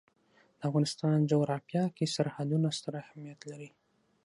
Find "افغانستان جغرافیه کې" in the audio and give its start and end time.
0.69-2.05